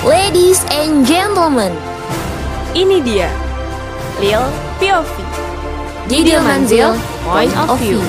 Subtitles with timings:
[0.00, 1.76] Ladies and gentlemen,
[2.72, 3.28] Ini dia
[4.16, 4.40] Lil
[4.80, 5.12] POV
[6.08, 6.96] Didil Manzil,
[7.28, 8.00] Point of View.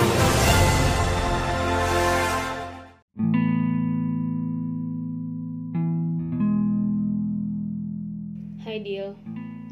[8.63, 9.11] Hai Dil,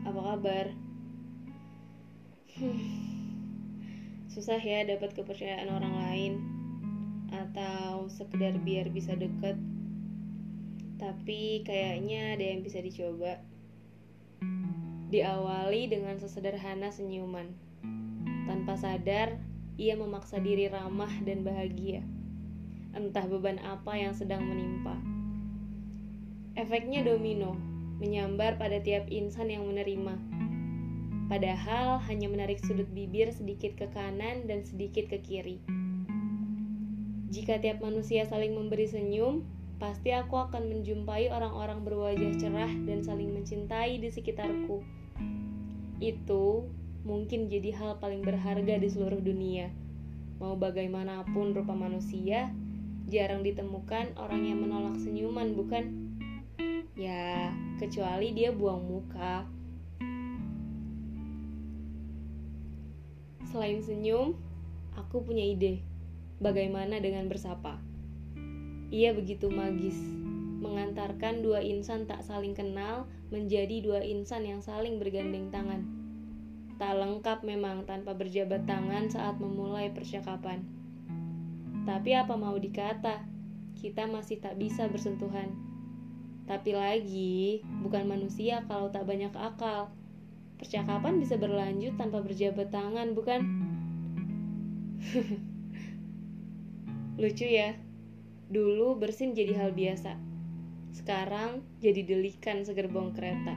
[0.04, 0.76] apa kabar?
[2.60, 2.84] Hmm,
[4.28, 6.34] Susah ya dapat kepercayaan orang lain
[7.32, 9.69] Atau sekedar biar bisa deket
[11.00, 13.40] Tapi kayaknya ada yang bisa dicoba
[15.10, 17.50] Diawali dengan sesederhana senyuman
[18.46, 19.40] Tanpa sadar,
[19.80, 22.04] ia memaksa diri ramah dan bahagia
[22.92, 25.00] Entah beban apa yang sedang menimpa
[26.60, 27.56] Efeknya domino,
[28.04, 30.12] menyambar pada tiap insan yang menerima.
[31.32, 35.64] Padahal hanya menarik sudut bibir sedikit ke kanan dan sedikit ke kiri.
[37.32, 39.48] Jika tiap manusia saling memberi senyum,
[39.80, 44.84] pasti aku akan menjumpai orang-orang berwajah cerah dan saling mencintai di sekitarku.
[46.04, 46.68] Itu
[47.08, 49.72] mungkin jadi hal paling berharga di seluruh dunia.
[50.44, 52.52] Mau bagaimanapun rupa manusia,
[53.08, 56.12] jarang ditemukan orang yang menolak senyuman, bukan?
[57.00, 59.48] Ya, kecuali dia buang muka.
[63.48, 64.36] Selain senyum,
[65.00, 65.80] aku punya ide.
[66.44, 67.89] Bagaimana dengan bersapa?
[68.90, 70.02] Ia begitu magis,
[70.66, 75.86] mengantarkan dua insan tak saling kenal menjadi dua insan yang saling bergandeng tangan.
[76.82, 80.66] Tak lengkap memang tanpa berjabat tangan saat memulai percakapan.
[81.86, 83.30] Tapi apa mau dikata,
[83.78, 85.54] kita masih tak bisa bersentuhan.
[86.50, 89.94] Tapi lagi, bukan manusia kalau tak banyak akal.
[90.58, 93.40] Percakapan bisa berlanjut tanpa berjabat tangan, bukan?
[97.22, 97.89] Lucu ya.
[98.50, 100.18] Dulu bersin jadi hal biasa.
[100.92, 103.54] Sekarang jadi delikan segerbong kereta.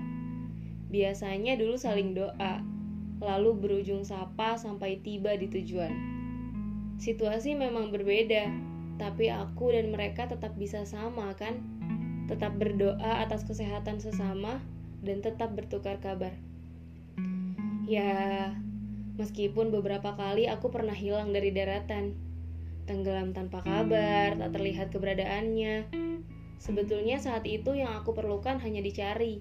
[0.92, 2.60] Biasanya dulu saling doa,
[3.24, 5.92] lalu berujung sapa sampai tiba di tujuan.
[7.00, 8.52] Situasi memang berbeda,
[9.00, 11.56] tapi aku dan mereka tetap bisa sama kan?
[12.32, 14.62] tetap berdoa atas kesehatan sesama,
[15.04, 16.32] dan tetap bertukar kabar.
[17.84, 18.54] Ya,
[19.20, 22.16] meskipun beberapa kali aku pernah hilang dari daratan,
[22.92, 25.88] tenggelam tanpa kabar, tak terlihat keberadaannya.
[26.60, 29.40] Sebetulnya saat itu yang aku perlukan hanya dicari.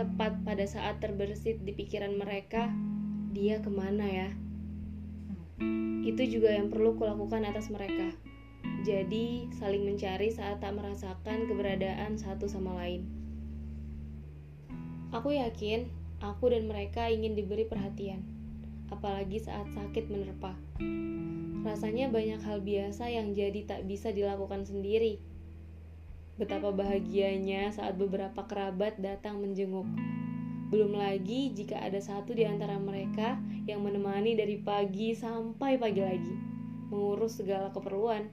[0.00, 2.72] Tepat pada saat terbersit di pikiran mereka,
[3.36, 4.28] dia ke mana ya?
[6.00, 8.16] Itu juga yang perlu kulakukan atas mereka.
[8.88, 13.04] Jadi, saling mencari saat tak merasakan keberadaan satu sama lain.
[15.12, 15.92] Aku yakin
[16.24, 18.24] aku dan mereka ingin diberi perhatian,
[18.92, 20.52] apalagi saat sakit menerpa.
[21.64, 25.16] Rasanya banyak hal biasa yang jadi tak bisa dilakukan sendiri.
[26.36, 29.88] Betapa bahagianya saat beberapa kerabat datang menjenguk.
[30.68, 33.36] Belum lagi jika ada satu di antara mereka
[33.68, 36.34] yang menemani dari pagi sampai pagi lagi,
[36.88, 38.26] mengurus segala keperluan.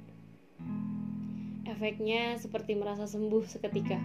[1.68, 4.00] Efeknya seperti merasa sembuh seketika.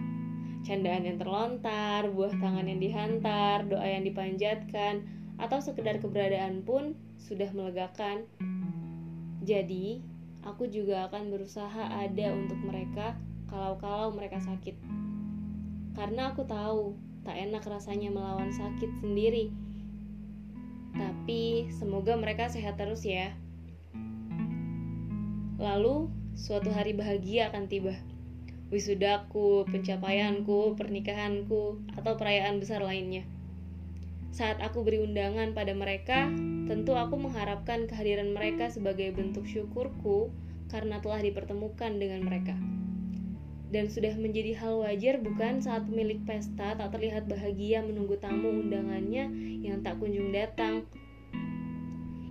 [0.67, 7.51] Candaan yang terlontar, buah tangan yang dihantar, doa yang dipanjatkan, atau sekedar keberadaan pun sudah
[7.51, 8.27] melegakan.
[9.45, 10.01] Jadi,
[10.45, 13.17] aku juga akan berusaha ada untuk mereka
[13.49, 14.77] kalau-kalau mereka sakit.
[15.95, 16.95] Karena aku tahu
[17.25, 19.49] tak enak rasanya melawan sakit sendiri.
[20.95, 23.35] Tapi semoga mereka sehat terus ya.
[25.59, 27.95] Lalu suatu hari bahagia akan tiba.
[28.69, 33.34] Wisudaku, pencapaianku, pernikahanku, atau perayaan besar lainnya.
[34.35, 36.27] Saat aku beri undangan pada mereka,
[36.67, 40.27] tentu aku mengharapkan kehadiran mereka sebagai bentuk syukurku
[40.67, 42.51] karena telah dipertemukan dengan mereka.
[43.71, 49.31] Dan sudah menjadi hal wajar bukan saat pemilik pesta tak terlihat bahagia menunggu tamu undangannya
[49.63, 50.83] yang tak kunjung datang.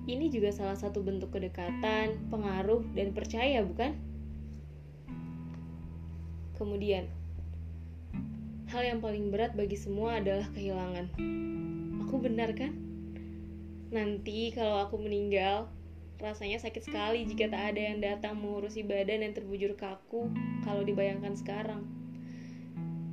[0.05, 3.97] Ini juga salah satu bentuk kedekatan, pengaruh, dan percaya, bukan?
[6.61, 7.09] Kemudian,
[8.69, 11.09] hal yang paling berat bagi semua adalah kehilangan.
[12.15, 12.71] Aku benar kan?
[13.91, 15.67] Nanti kalau aku meninggal,
[16.23, 20.31] rasanya sakit sekali jika tak ada yang datang mengurusi badan yang terbujur kaku
[20.63, 21.83] kalau dibayangkan sekarang.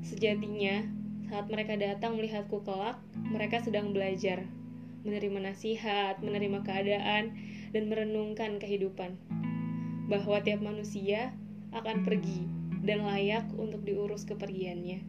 [0.05, 0.85] Sejatinya,
[1.33, 4.45] saat mereka datang melihatku kelak, mereka sedang belajar,
[5.01, 7.33] menerima nasihat, menerima keadaan,
[7.73, 9.17] dan merenungkan kehidupan.
[10.13, 11.33] Bahwa tiap manusia
[11.73, 12.45] akan pergi
[12.85, 15.01] dan layak untuk diurus kepergiannya.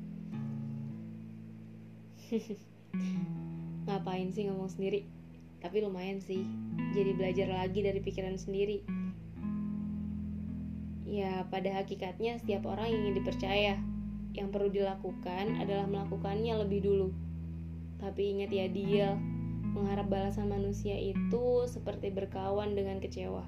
[3.87, 5.03] Ngapain sih ngomong sendiri?
[5.63, 6.43] Tapi lumayan sih,
[6.91, 8.83] jadi belajar lagi dari pikiran sendiri.
[11.07, 13.79] Ya, pada hakikatnya setiap orang ingin dipercaya.
[14.33, 17.09] Yang perlu dilakukan adalah melakukannya lebih dulu.
[18.03, 19.15] Tapi ingat ya Deal,
[19.77, 23.47] mengharap balasan manusia itu seperti berkawan dengan kecewa.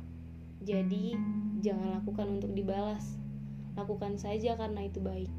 [0.62, 1.18] Jadi,
[1.66, 3.18] jangan lakukan untuk dibalas.
[3.74, 5.32] Lakukan saja karena itu baik.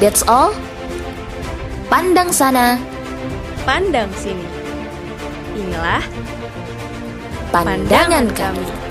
[0.00, 0.56] That's all.
[1.92, 2.80] Pandang sana,
[3.68, 4.46] Pandang sini.
[5.52, 6.00] Inilah
[7.52, 8.89] pandangan kami.